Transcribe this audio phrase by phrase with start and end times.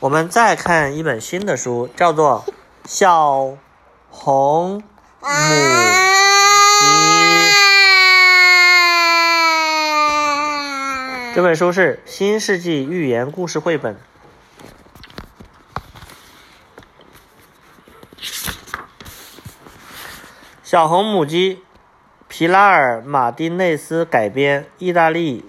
[0.00, 2.44] 我们再看一本新的书，叫做
[2.84, 3.56] 《小
[4.08, 5.26] 红母鸡》。
[11.34, 13.96] 这本书是新世纪寓言故事绘本。
[20.62, 21.64] 小红母鸡，
[22.28, 25.44] 皮拉尔·马丁内斯改编，意大利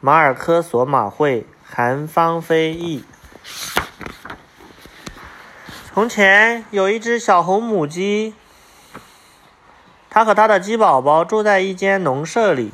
[0.00, 3.04] 马尔科索马绘，韩芳菲译。
[5.92, 8.34] 从前有一只小红母鸡，
[10.10, 12.72] 它和它的鸡宝宝住在一间农舍里，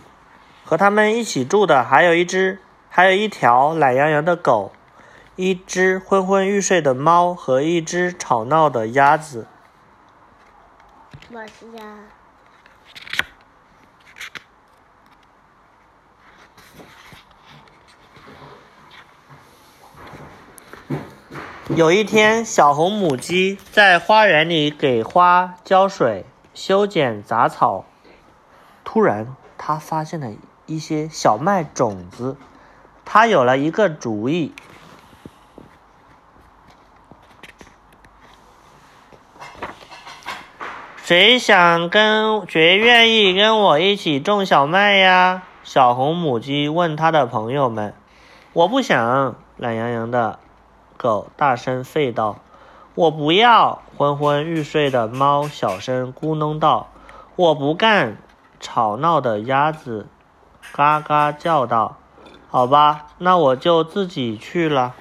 [0.64, 4.73] 和它们一起住的还有一只，还有一条懒洋洋的狗，
[5.37, 9.47] 一只昏昏欲睡的猫和一只吵闹的鸭子。
[11.30, 11.83] 我是鸭。
[21.75, 27.87] 有一天，小红母鸡在花园里给花浇水、修剪杂草。
[28.84, 30.33] 突然，它发现了
[30.67, 32.37] 一些小麦种子。
[33.06, 34.53] 它有了一个主意：
[41.03, 45.45] 谁想跟谁愿意跟我一起种小麦呀？
[45.64, 47.95] 小红母鸡问它的朋友们。
[48.53, 50.39] 我不想，懒洋洋的。
[50.97, 52.39] 狗大声吠道
[52.95, 56.89] ：“我不要！”昏昏欲睡的猫小声咕哝道
[57.37, 58.17] ：“我不干！”
[58.61, 60.07] 吵闹的鸭子
[60.73, 61.97] 嘎嘎叫道
[62.48, 64.95] ：“好吧，那我就自己去了。”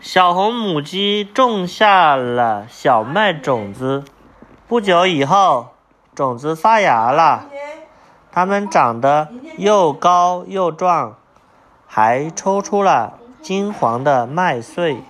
[0.00, 4.04] 小红母鸡种下了小麦种子，
[4.66, 5.68] 不久以后，
[6.14, 7.46] 种子发芽了，
[8.32, 11.16] 它们长得又高又壮。
[11.92, 15.02] 还抽出了金黄的麦穗。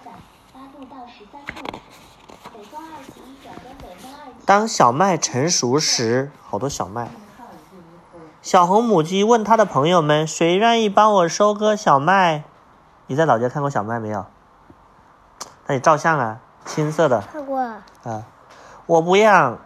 [4.46, 7.08] 当小麦成熟时，好多小麦。
[8.40, 12.44] 小红母鸡问它的朋友们：“谁愿意帮我收割小麦？”
[13.08, 14.24] 你在老家看过小麦没有？
[15.66, 17.20] 那你照相啊，青色的。
[17.20, 17.60] 看过。
[17.60, 18.24] 啊，
[18.86, 19.58] 我不要！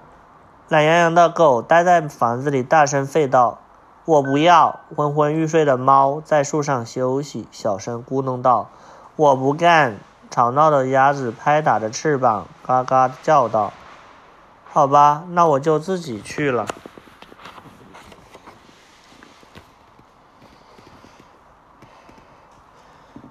[0.68, 3.58] 懒洋洋的狗待在房子里，大声吠道。
[4.06, 4.80] 我不要！
[4.94, 8.68] 昏昏欲睡的猫在树上休息，小声咕哝道
[9.16, 9.96] ：“我不干！”
[10.30, 13.72] 吵闹的鸭子拍打着翅膀，嘎嘎叫道
[14.70, 16.66] ：“好吧，那我就自己去了。”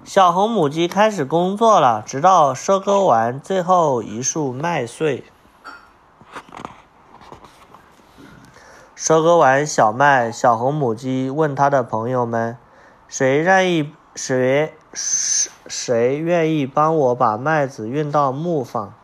[0.04, 5.24] 小红母鸡开始工作了，直到收割完最后一束麦穗。
[9.06, 12.56] 收割完小麦，小红母鸡问它的朋友们
[13.06, 18.94] ：“谁愿意谁谁谁愿意帮我把麦子运到磨坊？”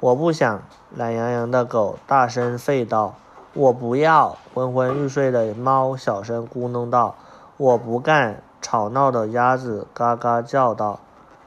[0.00, 0.62] 我不想。
[0.94, 3.14] 懒洋洋的狗大声吠道
[3.56, 7.14] ：“我不要！”昏昏欲睡的猫小声咕哝道
[7.56, 11.00] ：“我不干！”吵闹的鸭子嘎嘎叫道：“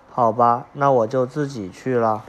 [0.09, 2.23] 好吧，那我就自己去了。”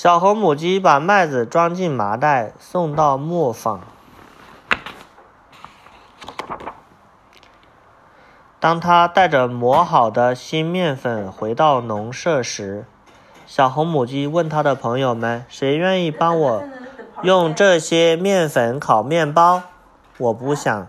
[0.00, 3.80] 小红母鸡把麦子装进麻袋，送到磨坊。
[8.60, 12.84] 当他带着磨好的新面粉回到农舍时，
[13.44, 16.62] 小红母鸡问他的朋友们：“谁愿意帮我
[17.24, 19.62] 用这些面粉烤面包？”
[20.18, 20.86] 我不想。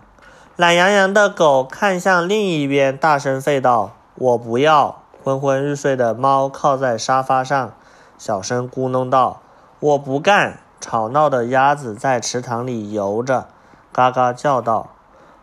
[0.54, 7.72] 懒洋洋的狗看向另一边，大声吠道：“我不要！”昏昏欲睡的猫靠在沙发上。
[8.20, 9.40] 小声咕哝道
[9.80, 13.48] ：“我不干！”吵闹的鸭子在池塘里游着，
[13.92, 14.90] 嘎嘎叫道：“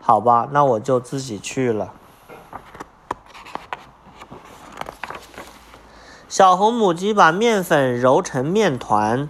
[0.00, 1.92] 好吧，那我就自己去了。”
[6.28, 9.28] 小红母鸡把面粉揉成面团，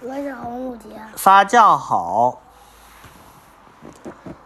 [0.00, 1.06] 我是红母鸡啊。
[1.14, 2.40] 发酵好，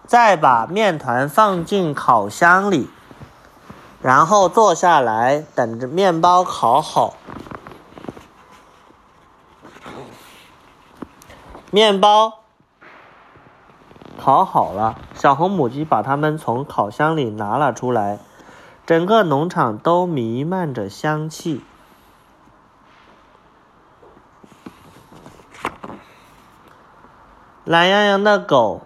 [0.06, 2.90] 再把面团放进烤箱里。
[4.00, 7.14] 然后坐下来，等着面包烤好。
[11.70, 12.40] 面包
[14.16, 18.20] 烤好了，小红母鸡把它们从烤箱里拿了出来。
[18.86, 21.62] 整个农场都弥漫着香气。
[27.64, 28.80] 懒洋洋的狗，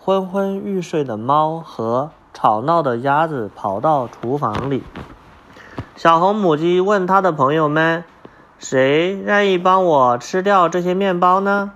[0.00, 2.10] 昏昏欲睡的猫和。
[2.34, 4.82] 吵闹的鸭子跑到厨房里。
[5.96, 8.04] 小红母鸡问它的朋友们
[8.58, 11.72] ：“谁愿意帮我吃掉这些面包呢？”“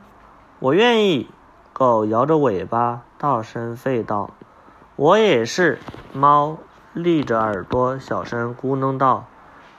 [0.60, 1.30] 我愿意。”
[1.72, 4.30] 狗摇着尾巴，大声吠道
[4.96, 5.78] ：“我也是。”
[6.12, 6.58] 猫
[6.92, 9.26] 立着耳朵，小声咕哝道：“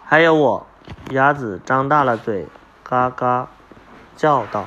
[0.05, 0.65] 还有我。”
[1.11, 2.47] 鸭子张大了嘴，
[2.81, 3.49] 嘎嘎
[4.15, 4.65] 叫道。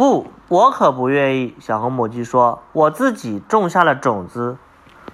[0.00, 1.54] 不，我可不愿意。
[1.60, 4.56] 小红母鸡说：“我自己种下了种子，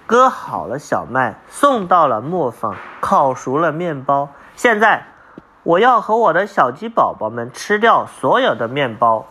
[0.05, 4.29] 割好了小麦，送到了磨坊，烤熟了面包。
[4.55, 5.07] 现在，
[5.63, 9.25] 我要和我的小鸡宝宝们吃掉所有的面包。”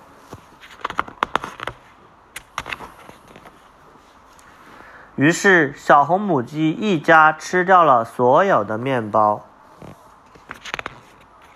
[5.16, 9.40] 于是，小红母鸡一家吃掉了所有的面包。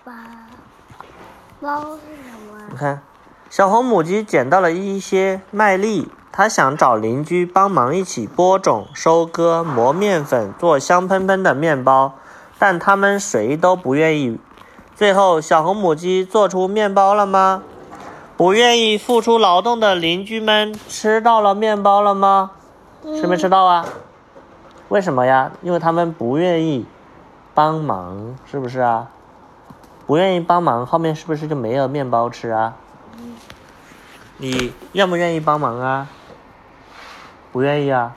[0.03, 0.13] 包
[1.61, 2.63] 包是什么？
[2.71, 3.03] 你看。
[3.51, 12.15] 小红母鸡捡到了一些麦粒，它想找邻居帮忙一起播种、收割、磨面粉，做香喷喷的面包，
[12.61, 14.39] 但他们谁都不愿意。
[14.95, 17.65] 最后，小红母鸡做出面包了吗？
[18.37, 22.53] 不愿意付出劳动的邻居们吃到了面包了吗？
[23.03, 23.85] 吃没吃到啊？
[24.91, 25.51] 为什么呀？
[25.61, 26.87] 因为他们不愿意
[27.53, 29.09] 帮忙，是不是啊？
[30.07, 32.77] 不愿意帮忙，后面是不是就没有面包吃啊？
[34.39, 36.09] 你愿不愿意帮忙啊？
[37.53, 38.15] 不愿意啊？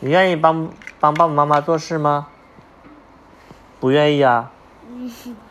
[0.00, 0.70] 你愿意帮
[1.00, 2.28] 帮爸爸妈妈做事吗？
[3.80, 4.50] 不愿意啊？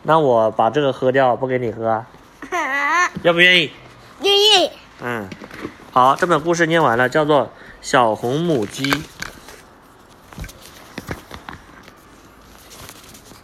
[0.02, 2.04] 那我把这个喝掉，不给你喝。
[3.22, 3.72] 要不愿意？
[4.22, 4.70] 愿意。
[5.02, 5.28] 嗯，
[5.92, 7.46] 好，这本故事念完了，叫做
[7.80, 8.90] 《小红母鸡》。